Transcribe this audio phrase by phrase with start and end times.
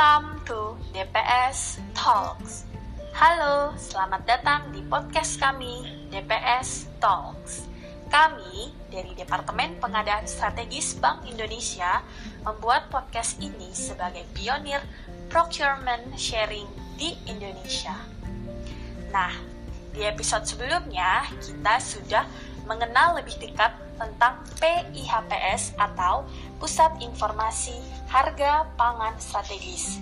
[0.00, 2.64] Welcome to DPS Talks.
[3.12, 7.68] Halo, selamat datang di podcast kami, DPS Talks.
[8.08, 12.00] Kami dari Departemen Pengadaan Strategis Bank Indonesia
[12.40, 14.80] membuat podcast ini sebagai pionir
[15.28, 16.64] procurement sharing
[16.96, 17.92] di Indonesia.
[19.12, 19.36] Nah,
[19.92, 22.24] di episode sebelumnya kita sudah
[22.64, 26.24] mengenal lebih dekat tentang PIHPS atau
[26.60, 27.72] Pusat Informasi
[28.12, 29.96] Harga Pangan Strategis.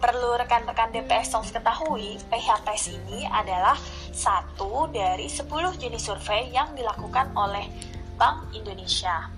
[0.00, 3.76] Perlu rekan-rekan DPS Talks ketahui, PIHPS ini adalah
[4.08, 5.44] satu dari 10
[5.76, 7.68] jenis survei yang dilakukan oleh
[8.16, 9.28] Bank Indonesia.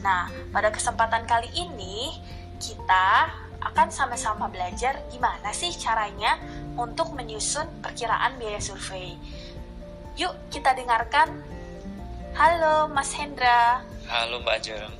[0.00, 2.16] Nah, pada kesempatan kali ini
[2.56, 3.28] kita
[3.60, 6.40] akan sama-sama belajar gimana sih caranya
[6.80, 9.20] untuk menyusun perkiraan biaya survei.
[10.16, 11.44] Yuk kita dengarkan
[12.32, 13.84] Halo Mas Hendra.
[14.08, 14.99] Halo Mbak Ajeng.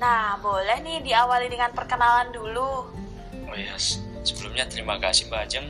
[0.00, 2.88] Nah, boleh nih diawali dengan perkenalan dulu.
[3.44, 3.76] Oh ya,
[4.24, 5.68] sebelumnya terima kasih Mbak Ajeng.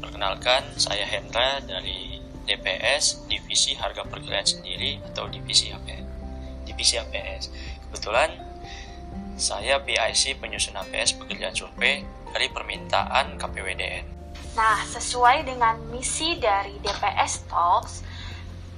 [0.00, 6.08] Perkenalkan, saya Hendra dari DPS Divisi Harga Perkiraan Sendiri atau Divisi APS.
[6.64, 7.52] Divisi APS.
[7.84, 8.32] Kebetulan
[9.36, 12.00] saya PIC penyusun APS pekerjaan survei
[12.32, 14.04] dari permintaan KPWDN.
[14.56, 18.08] Nah, sesuai dengan misi dari DPS Talks,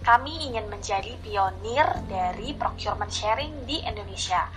[0.03, 4.51] kami ingin menjadi pionir dari procurement sharing di Indonesia.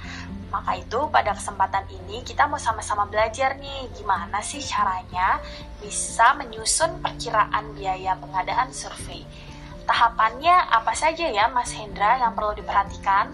[0.49, 5.37] Maka itu pada kesempatan ini kita mau sama-sama belajar nih gimana sih caranya
[5.77, 9.21] bisa menyusun perkiraan biaya pengadaan survei.
[9.85, 13.29] Tahapannya apa saja ya Mas Hendra yang perlu diperhatikan?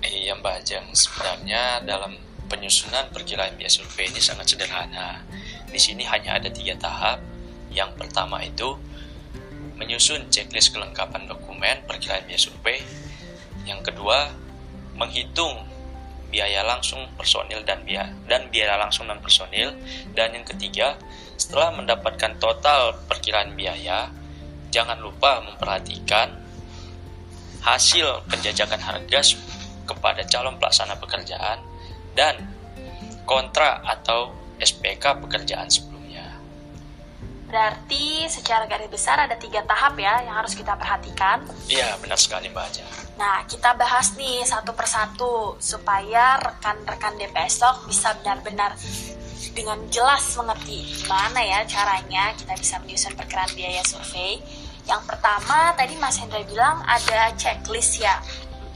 [0.00, 2.14] Iya Mbak Ajeng, sebenarnya dalam
[2.46, 5.26] penyusunan perkiraan biaya survei ini sangat sederhana.
[5.66, 7.18] Di sini hanya ada tiga tahap.
[7.70, 8.74] Yang pertama itu
[9.80, 12.84] menyusun checklist kelengkapan dokumen perkiraan biaya survei.
[13.64, 14.28] Yang kedua,
[15.00, 15.64] menghitung
[16.28, 19.72] biaya langsung personil dan biaya dan biaya langsung non personil.
[20.12, 21.00] Dan yang ketiga,
[21.40, 24.12] setelah mendapatkan total perkiraan biaya,
[24.68, 26.36] jangan lupa memperhatikan
[27.64, 29.36] hasil penjajakan harga
[29.88, 31.60] kepada calon pelaksana pekerjaan
[32.12, 32.36] dan
[33.24, 35.68] kontrak atau SPK pekerjaan.
[37.50, 41.42] Berarti secara garis besar ada tiga tahap ya yang harus kita perhatikan.
[41.66, 42.84] Iya, benar sekali Mbak Aja.
[43.18, 48.78] Nah, kita bahas nih satu persatu supaya rekan-rekan DPS Talk bisa benar-benar
[49.50, 54.38] dengan jelas mengerti gimana ya caranya kita bisa menyusun perkiraan biaya survei.
[54.86, 58.22] Yang pertama, tadi Mas Hendra bilang ada checklist ya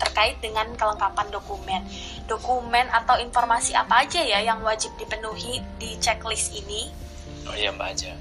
[0.02, 1.86] terkait dengan kelengkapan dokumen.
[2.26, 6.90] Dokumen atau informasi apa aja ya yang wajib dipenuhi di checklist ini?
[7.46, 8.12] Oh iya Mbak Aja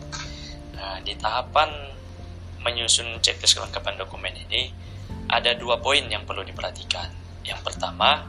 [0.83, 1.71] Nah, di tahapan
[2.59, 4.67] menyusun checklist kelengkapan dokumen ini,
[5.31, 7.07] ada dua poin yang perlu diperhatikan.
[7.47, 8.27] Yang pertama,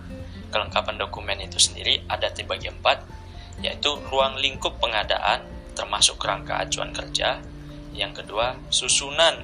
[0.55, 3.03] kelengkapan dokumen itu sendiri ada dibagi empat,
[3.59, 5.43] yaitu ruang lingkup pengadaan,
[5.75, 7.43] termasuk rangka acuan kerja.
[7.91, 9.35] Yang kedua, susunan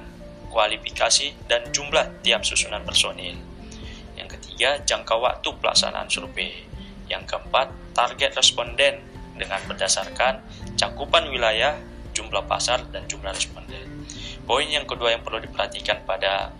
[0.47, 3.35] kualifikasi dan jumlah tiap susunan personil.
[4.15, 6.63] Yang ketiga, jangka waktu pelaksanaan survei.
[7.11, 9.03] Yang keempat, target responden
[9.35, 10.39] dengan berdasarkan
[10.79, 11.75] cakupan wilayah
[12.11, 14.07] jumlah pasar dan jumlah responden.
[14.43, 16.51] Poin yang kedua yang perlu diperhatikan pada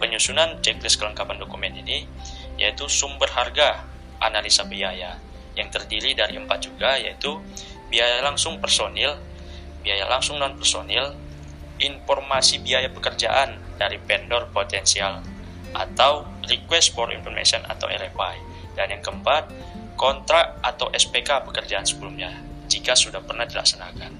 [0.00, 2.08] penyusunan checklist kelengkapan dokumen ini
[2.56, 3.84] yaitu sumber harga
[4.20, 5.16] analisa biaya
[5.56, 7.40] yang terdiri dari empat juga yaitu
[7.92, 9.18] biaya langsung personil,
[9.82, 11.12] biaya langsung non personil,
[11.80, 15.24] informasi biaya pekerjaan dari vendor potensial
[15.72, 18.36] atau request for information atau RFI
[18.74, 19.48] dan yang keempat
[19.96, 22.32] kontrak atau SPK pekerjaan sebelumnya
[22.70, 24.19] jika sudah pernah dilaksanakan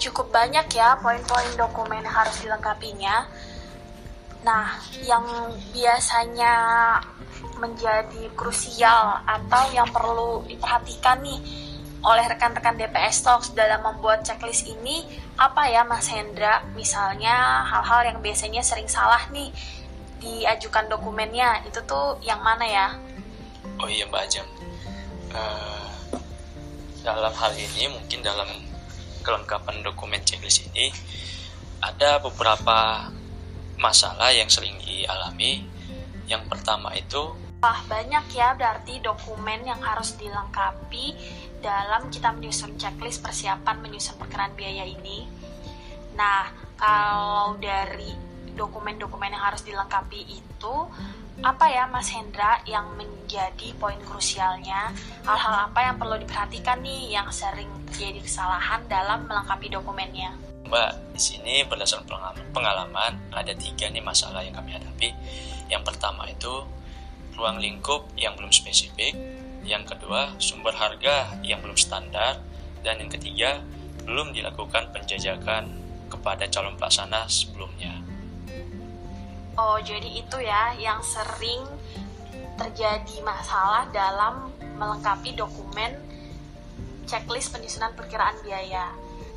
[0.00, 3.28] cukup banyak ya poin-poin dokumen yang harus dilengkapinya.
[4.40, 5.24] Nah, yang
[5.76, 6.54] biasanya
[7.60, 11.40] menjadi krusial atau yang perlu diperhatikan nih
[12.00, 15.04] oleh rekan-rekan DPS Talks dalam membuat checklist ini
[15.36, 16.64] apa ya Mas Hendra?
[16.72, 19.52] Misalnya hal-hal yang biasanya sering salah nih
[20.20, 22.86] diajukan dokumennya itu tuh yang mana ya?
[23.76, 24.48] Oh iya Mbak Ajam.
[25.30, 25.88] Uh,
[27.04, 28.48] dalam hal ini mungkin dalam
[29.20, 30.92] kelengkapan dokumen checklist ini
[31.80, 33.08] ada beberapa
[33.80, 35.64] masalah yang sering dialami.
[36.28, 41.12] Yang pertama itu Wah, banyak ya berarti dokumen yang harus dilengkapi
[41.60, 45.28] dalam kita menyusun checklist persiapan menyusun perkiraan biaya ini.
[46.16, 46.48] Nah,
[46.80, 48.16] kalau dari
[48.56, 50.74] dokumen-dokumen yang harus dilengkapi itu
[51.40, 54.92] apa ya Mas Hendra yang menjadi poin krusialnya?
[55.24, 60.36] Hal-hal apa yang perlu diperhatikan nih yang sering terjadi kesalahan dalam melengkapi dokumennya?
[60.68, 65.08] Mbak, di sini berdasarkan pengalaman ada tiga nih masalah yang kami hadapi.
[65.72, 66.62] Yang pertama itu
[67.34, 69.16] ruang lingkup yang belum spesifik.
[69.64, 72.36] Yang kedua, sumber harga yang belum standar.
[72.84, 73.64] Dan yang ketiga,
[74.04, 75.72] belum dilakukan penjajakan
[76.12, 78.09] kepada calon pelaksana sebelumnya.
[79.60, 81.60] Oh, jadi itu ya yang sering
[82.56, 84.48] terjadi masalah dalam
[84.80, 86.00] melengkapi dokumen
[87.04, 88.88] checklist penyusunan perkiraan biaya.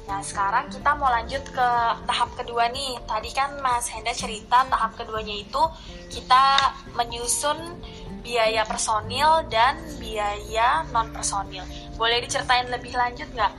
[0.07, 1.67] Nah, sekarang kita mau lanjut ke
[2.07, 3.03] tahap kedua nih.
[3.03, 5.59] Tadi kan Mas Henda cerita tahap keduanya itu
[6.07, 7.59] kita menyusun
[8.23, 11.67] biaya personil dan biaya non personil.
[11.99, 13.51] Boleh diceritain lebih lanjut nggak?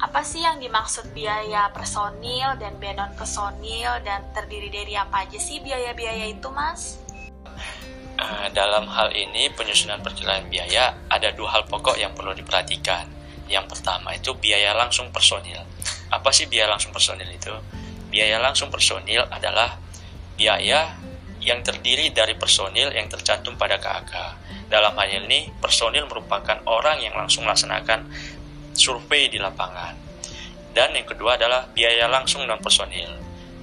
[0.00, 5.36] Apa sih yang dimaksud biaya personil dan biaya non personil dan terdiri dari apa aja
[5.36, 7.04] sih biaya-biaya itu, Mas?
[8.16, 13.08] Uh, dalam hal ini penyusunan perkiraan biaya ada dua hal pokok yang perlu diperhatikan
[13.50, 15.60] yang pertama itu biaya langsung personil.
[16.08, 17.52] Apa sih biaya langsung personil itu?
[18.08, 19.76] Biaya langsung personil adalah
[20.38, 20.96] biaya
[21.42, 24.12] yang terdiri dari personil yang tercantum pada KAK.
[24.70, 28.06] Dalam hal ini, personil merupakan orang yang langsung melaksanakan
[28.72, 29.94] survei di lapangan.
[30.70, 33.10] Dan yang kedua adalah biaya langsung non personil.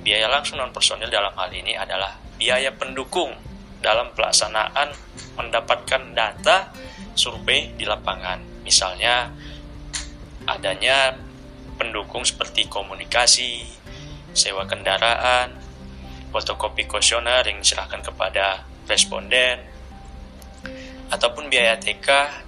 [0.03, 3.31] Biaya langsung non personil dalam hal ini adalah biaya pendukung
[3.79, 4.91] dalam pelaksanaan
[5.39, 6.73] mendapatkan data
[7.15, 8.63] survei di lapangan.
[8.67, 9.31] Misalnya
[10.47, 11.15] adanya
[11.79, 13.63] pendukung seperti komunikasi,
[14.35, 15.55] sewa kendaraan,
[16.33, 19.63] fotokopi kuesioner yang diserahkan kepada responden,
[21.07, 22.07] ataupun biaya TK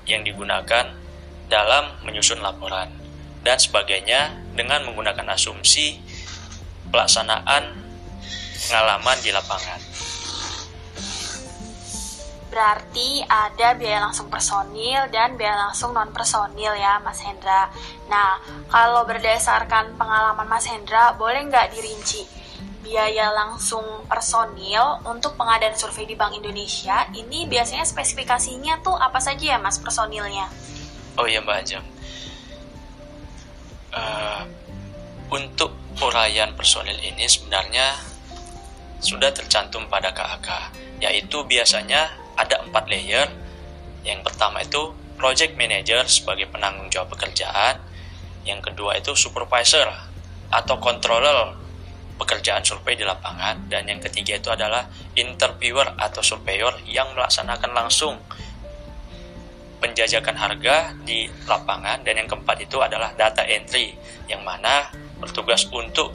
[0.10, 0.99] yang digunakan
[1.50, 2.94] dalam menyusun laporan,
[3.42, 5.98] dan sebagainya dengan menggunakan asumsi
[6.94, 7.74] pelaksanaan
[8.70, 9.82] pengalaman di lapangan.
[12.50, 17.70] Berarti ada biaya langsung personil dan biaya langsung non personil ya Mas Hendra.
[18.10, 18.42] Nah,
[18.74, 22.26] kalau berdasarkan pengalaman Mas Hendra, boleh nggak dirinci
[22.82, 29.54] biaya langsung personil untuk pengadaan survei di Bank Indonesia ini biasanya spesifikasinya tuh apa saja
[29.54, 30.50] ya Mas personilnya?
[31.20, 31.84] Oh iya Mbak Ajam.
[33.92, 34.44] Uh,
[35.36, 37.92] untuk uraian personil ini sebenarnya
[39.04, 40.72] sudah tercantum pada KAK,
[41.04, 42.08] yaitu biasanya
[42.40, 43.28] ada empat layer.
[44.08, 47.84] Yang pertama itu project manager sebagai penanggung jawab pekerjaan.
[48.48, 49.92] Yang kedua itu supervisor
[50.48, 51.52] atau controller
[52.16, 53.68] pekerjaan survei di lapangan.
[53.68, 54.88] Dan yang ketiga itu adalah
[55.20, 58.16] interviewer atau surveyor yang melaksanakan langsung
[59.80, 62.04] penjajakan harga di lapangan.
[62.04, 63.96] Dan yang keempat itu adalah data entry
[64.28, 66.14] yang mana bertugas untuk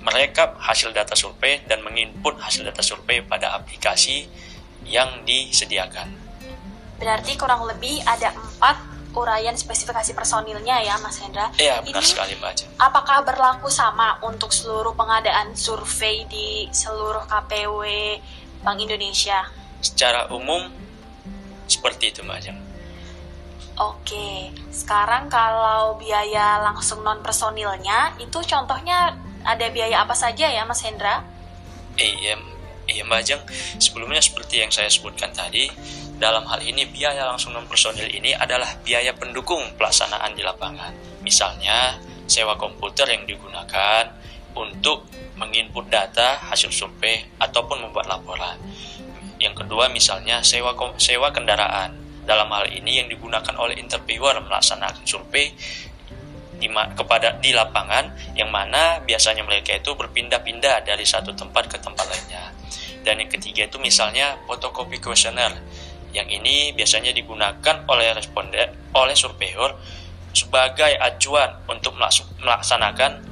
[0.00, 4.26] merekap hasil data survei dan menginput hasil data survei pada aplikasi
[4.88, 6.08] yang disediakan.
[7.00, 8.76] Berarti kurang lebih ada empat
[9.16, 11.50] uraian spesifikasi personilnya ya Mas Hendra.
[11.58, 12.66] Iya benar Ini, sekali Mbak Aja.
[12.78, 17.82] Apakah berlaku sama untuk seluruh pengadaan survei di seluruh KPW
[18.62, 19.50] Bank Indonesia?
[19.82, 20.70] Secara umum
[21.66, 22.52] seperti itu Mbak Aja.
[23.80, 30.84] Oke, sekarang kalau biaya langsung non personilnya itu contohnya ada biaya apa saja ya Mas
[30.84, 31.24] Hendra?
[31.96, 32.36] Iya,
[32.90, 33.42] Iya Mbak Ajeng,
[33.78, 35.70] sebelumnya seperti yang saya sebutkan tadi,
[36.18, 40.90] dalam hal ini biaya langsung non personil ini adalah biaya pendukung pelaksanaan di lapangan.
[41.22, 44.10] Misalnya, sewa komputer yang digunakan
[44.58, 45.06] untuk
[45.38, 48.58] menginput data hasil survei ataupun membuat laporan.
[49.40, 51.96] Yang kedua misalnya sewa sewa kendaraan.
[52.30, 55.50] Dalam hal ini yang digunakan oleh interviewer melaksanakan survei
[56.62, 62.06] di, kepada di lapangan yang mana biasanya mereka itu berpindah-pindah dari satu tempat ke tempat
[62.06, 62.54] lainnya.
[63.02, 65.58] Dan yang ketiga itu misalnya fotokopi kuesioner.
[66.14, 69.74] Yang ini biasanya digunakan oleh responden oleh surveyor
[70.30, 71.98] sebagai acuan untuk
[72.38, 73.26] melaksanakan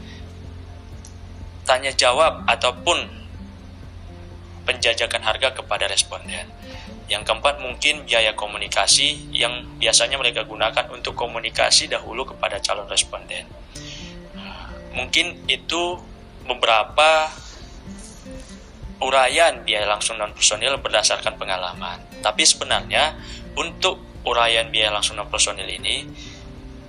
[1.63, 3.07] tanya jawab ataupun
[4.67, 6.51] penjajakan harga kepada responden.
[7.09, 13.49] Yang keempat mungkin biaya komunikasi yang biasanya mereka gunakan untuk komunikasi dahulu kepada calon responden.
[14.93, 15.97] Mungkin itu
[16.45, 17.33] beberapa
[18.99, 22.03] uraian biaya langsung non personil berdasarkan pengalaman.
[22.21, 23.15] Tapi sebenarnya
[23.57, 26.05] untuk uraian biaya langsung non personil ini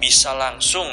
[0.02, 0.88] bisa langsung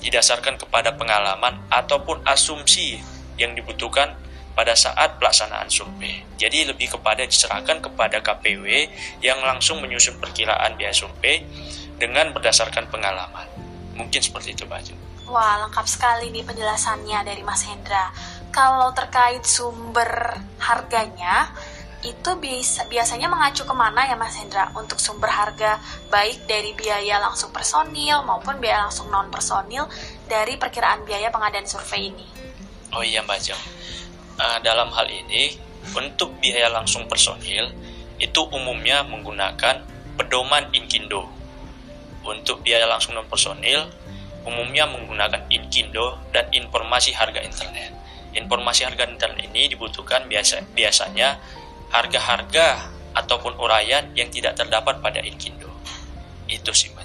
[0.00, 2.98] didasarkan kepada pengalaman ataupun asumsi
[3.36, 4.16] yang dibutuhkan
[4.52, 6.26] pada saat pelaksanaan survei.
[6.36, 8.66] Jadi lebih kepada diserahkan kepada KPW
[9.24, 11.44] yang langsung menyusun perkiraan biaya survei
[11.96, 13.46] dengan berdasarkan pengalaman.
[13.94, 14.94] Mungkin seperti itu, Baju.
[15.30, 18.10] Wah, lengkap sekali nih penjelasannya dari Mas Hendra
[18.50, 21.54] kalau terkait sumber harganya
[22.00, 25.76] itu bisa biasanya mengacu ke mana ya Mas Hendra untuk sumber harga
[26.08, 29.84] baik dari biaya langsung personil maupun biaya langsung non personil
[30.24, 32.26] dari perkiraan biaya pengadaan survei ini.
[32.96, 33.60] Oh iya Mbak Jom,
[34.40, 35.52] uh, dalam hal ini
[35.92, 37.68] untuk biaya langsung personil
[38.16, 39.84] itu umumnya menggunakan
[40.16, 41.28] pedoman Inkindo.
[42.20, 43.88] Untuk biaya langsung non personil,
[44.44, 47.92] umumnya menggunakan Inkindo dan informasi harga internet.
[48.36, 51.40] Informasi harga internet ini dibutuhkan biasa biasanya
[51.90, 55.72] harga-harga ataupun uraian yang tidak terdapat pada Inkindo.
[56.46, 57.00] Itu sih.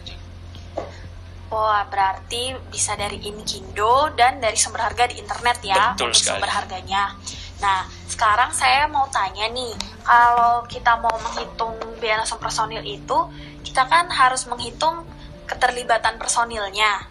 [1.55, 6.35] Wah, berarti bisa dari Inkindo dan dari sumber harga di internet ya Betul untuk sekali.
[6.35, 7.03] sumber harganya.
[7.63, 9.71] Nah, sekarang saya mau tanya nih,
[10.03, 13.15] kalau kita mau menghitung biaya langsung personil itu,
[13.63, 15.07] kita kan harus menghitung
[15.47, 17.07] keterlibatan personilnya.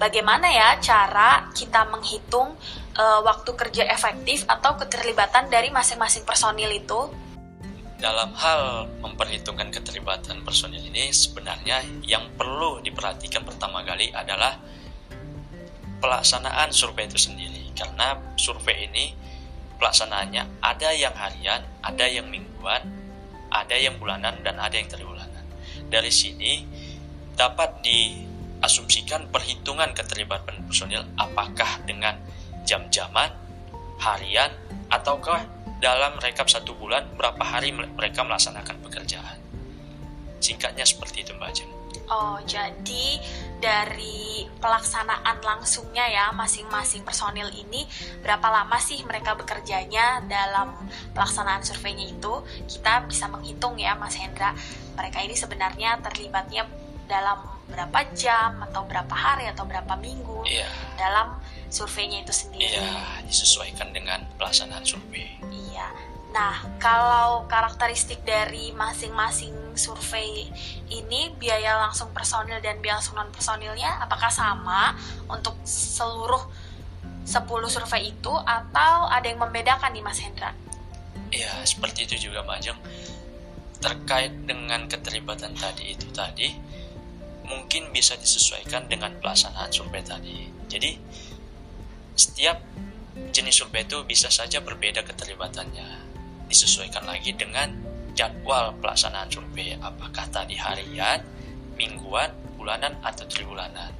[0.00, 2.56] Bagaimana ya cara kita menghitung
[2.96, 7.12] eh, waktu kerja efektif atau keterlibatan dari masing-masing personil itu?
[8.02, 14.58] Dalam hal memperhitungkan keterlibatan personil ini sebenarnya yang perlu diperhatikan pertama kali adalah
[16.02, 19.14] pelaksanaan survei itu sendiri karena survei ini
[19.78, 22.82] pelaksanaannya ada yang harian, ada yang mingguan,
[23.54, 25.46] ada yang bulanan dan ada yang tribulanan.
[25.86, 26.66] Dari sini
[27.38, 32.18] dapat diasumsikan perhitungan keterlibatan personil apakah dengan
[32.66, 33.30] jam-jaman,
[34.02, 34.50] harian,
[34.90, 39.34] ataukah dalam rekap satu bulan berapa hari mereka melaksanakan pekerjaan.
[40.38, 41.70] Singkatnya seperti itu Mbak Jem.
[42.06, 43.18] Oh, jadi
[43.58, 47.86] dari pelaksanaan langsungnya ya masing-masing personil ini
[48.20, 50.74] berapa lama sih mereka bekerjanya dalam
[51.14, 54.52] pelaksanaan surveinya itu kita bisa menghitung ya Mas Hendra
[54.98, 56.66] mereka ini sebenarnya terlibatnya
[57.06, 57.38] dalam
[57.70, 61.38] berapa jam atau berapa hari atau berapa minggu Iya, dalam
[61.72, 62.68] surveinya itu sendiri.
[62.68, 65.40] iya disesuaikan dengan pelaksanaan survei.
[65.48, 65.88] Iya.
[66.32, 70.48] Nah, kalau karakteristik dari masing-masing survei
[70.88, 74.96] ini biaya langsung personil dan biaya langsung non personilnya apakah sama
[75.28, 76.40] untuk seluruh
[77.24, 80.56] 10 survei itu atau ada yang membedakan nih Mas Hendra?
[81.32, 82.80] Iya, seperti itu juga Mbak Jeng.
[83.80, 86.52] Terkait dengan keterlibatan tadi itu tadi,
[87.46, 90.50] mungkin bisa disesuaikan dengan pelaksanaan survei tadi.
[90.68, 90.98] Jadi,
[92.14, 92.60] setiap
[93.32, 96.12] jenis survei itu bisa saja berbeda keterlibatannya.
[96.48, 97.72] Disesuaikan lagi dengan
[98.12, 101.24] jadwal pelaksanaan survei, apakah tadi harian,
[101.80, 102.28] mingguan,
[102.60, 103.92] bulanan, atau tribulanan.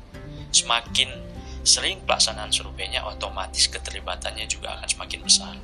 [0.53, 1.09] Semakin
[1.65, 5.55] sering pelaksanaan surveinya, otomatis keterlibatannya juga akan semakin besar.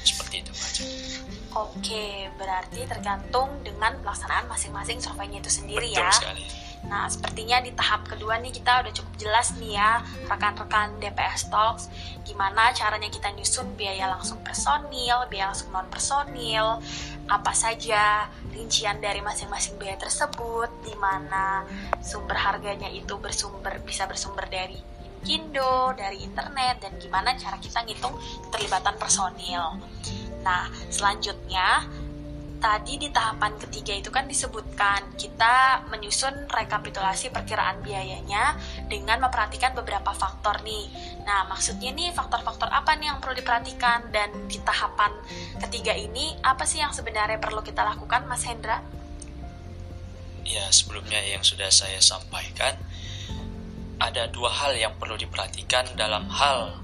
[0.00, 0.88] Seperti itu, Jeng.
[1.52, 6.12] Oke, berarti tergantung dengan pelaksanaan masing-masing surveinya itu sendiri Betul ya.
[6.14, 6.44] sekali.
[6.88, 11.92] Nah, sepertinya di tahap kedua nih kita udah cukup jelas nih ya, rekan-rekan DPS Talks,
[12.24, 16.80] gimana caranya kita nyusun biaya langsung personil, biaya langsung non personil,
[17.28, 21.68] apa saja rincian dari masing-masing biaya tersebut, di mana
[22.00, 24.80] sumber harganya itu bersumber bisa bersumber dari
[25.20, 28.16] Kindo, dari internet, dan gimana cara kita ngitung
[28.48, 29.76] keterlibatan personil.
[30.40, 31.84] Nah, selanjutnya
[32.60, 38.54] tadi di tahapan ketiga itu kan disebutkan kita menyusun rekapitulasi perkiraan biayanya
[38.86, 40.92] dengan memperhatikan beberapa faktor nih.
[41.24, 45.10] Nah, maksudnya nih faktor-faktor apa nih yang perlu diperhatikan dan di tahapan
[45.56, 48.84] ketiga ini apa sih yang sebenarnya perlu kita lakukan, Mas Hendra?
[50.44, 52.76] Ya, sebelumnya yang sudah saya sampaikan,
[53.96, 56.80] ada dua hal yang perlu diperhatikan dalam hal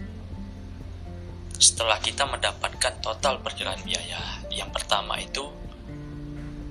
[1.56, 4.44] setelah kita mendapatkan total perkiraan biaya.
[4.52, 5.65] Yang pertama itu,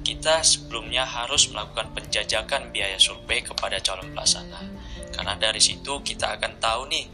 [0.06, 4.62] kita sebelumnya harus melakukan penjajakan biaya survei kepada calon pelaksana.
[5.10, 7.10] Karena dari situ kita akan tahu nih,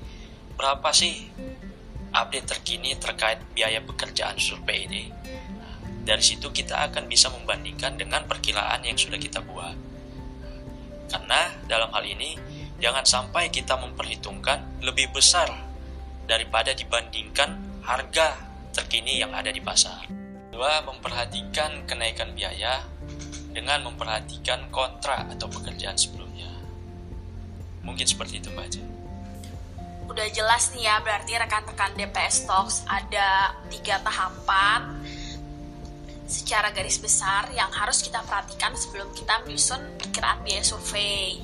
[0.60, 1.32] berapa sih
[2.12, 5.08] update terkini terkait biaya pekerjaan survei ini.
[5.56, 9.80] Nah, Dari situ kita akan bisa membandingkan dengan perkiraan yang sudah kita buat.
[11.08, 12.36] Karena dalam hal ini,
[12.84, 15.48] jangan sampai kita memperhitungkan lebih besar
[16.28, 17.56] daripada dibandingkan
[17.88, 18.36] harga
[18.76, 20.21] terkini yang ada di pasar.
[20.62, 22.86] Dua, memperhatikan kenaikan biaya
[23.50, 26.54] dengan memperhatikan kontrak atau pekerjaan sebelumnya.
[27.82, 28.86] Mungkin seperti itu Mbak Jen.
[30.06, 35.02] Udah jelas nih ya, berarti rekan-rekan DPS Talks ada tiga tahapan
[36.30, 41.42] secara garis besar yang harus kita perhatikan sebelum kita menyusun perkiraan biaya survei.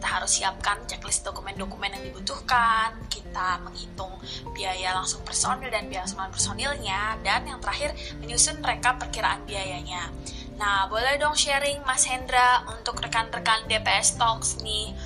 [0.00, 4.16] Kita harus siapkan checklist dokumen-dokumen yang dibutuhkan, kita menghitung
[4.56, 10.08] biaya langsung personil dan biaya langsung personilnya, dan yang terakhir menyusun rekap perkiraan biayanya.
[10.56, 14.96] Nah, boleh dong sharing Mas Hendra untuk rekan-rekan DPS Talks nih.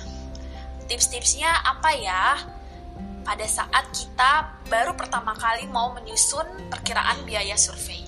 [0.87, 2.39] Tips-tipsnya apa ya?
[3.27, 7.99] Pada saat kita baru pertama kali mau menyusun perkiraan biaya survei.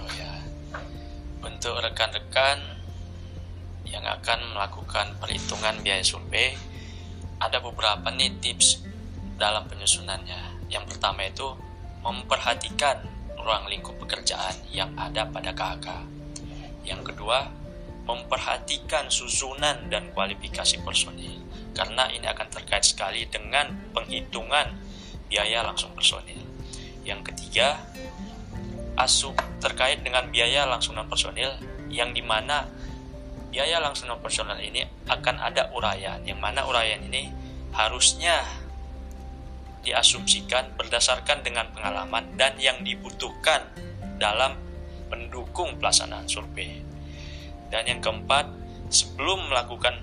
[0.00, 0.32] Oh ya.
[1.44, 2.77] Untuk rekan-rekan
[3.88, 6.54] yang akan melakukan perhitungan biaya survei,
[7.38, 8.82] ada beberapa nih tips
[9.38, 10.68] dalam penyusunannya.
[10.68, 11.48] Yang pertama itu
[12.04, 13.02] memperhatikan
[13.38, 15.88] ruang lingkup pekerjaan yang ada pada KHK.
[16.84, 17.48] Yang kedua,
[18.08, 21.44] memperhatikan susunan dan kualifikasi personil
[21.76, 24.72] karena ini akan terkait sekali dengan penghitungan
[25.28, 26.40] biaya langsung personil.
[27.04, 27.78] Yang ketiga,
[28.98, 31.54] asup terkait dengan biaya langsung non personil
[31.92, 32.66] yang di mana
[33.48, 37.32] biaya langsung non personil ini akan ada uraian yang mana uraian ini
[37.72, 38.44] harusnya
[39.82, 43.64] diasumsikan berdasarkan dengan pengalaman dan yang dibutuhkan
[44.18, 44.58] dalam
[45.08, 46.84] mendukung pelaksanaan survei.
[47.68, 48.48] Dan yang keempat,
[48.92, 49.96] sebelum melakukan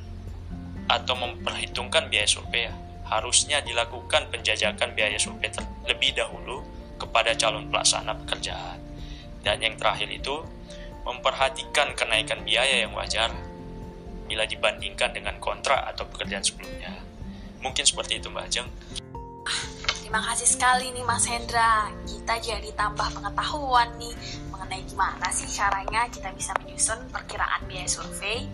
[0.90, 2.70] atau memperhitungkan biaya survei,
[3.06, 6.66] harusnya dilakukan penjajakan biaya survei terlebih dahulu
[6.98, 8.82] kepada calon pelaksana pekerjaan.
[9.46, 10.42] Dan yang terakhir itu,
[11.06, 13.30] memperhatikan kenaikan biaya yang wajar
[14.26, 16.98] bila dibandingkan dengan kontrak atau pekerjaan sebelumnya.
[17.62, 18.70] Mungkin seperti itu Mbak Ajeng.
[20.02, 21.90] Terima kasih sekali nih Mas Hendra.
[22.06, 24.14] Kita jadi tambah pengetahuan nih
[24.50, 28.50] mengenai gimana sih caranya kita bisa menyusun perkiraan biaya survei.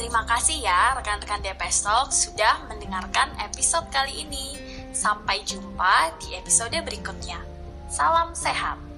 [0.00, 4.56] Terima kasih ya rekan-rekan DPS Talk sudah mendengarkan episode kali ini.
[4.96, 7.40] Sampai jumpa di episode berikutnya.
[7.92, 8.89] Salam sehat.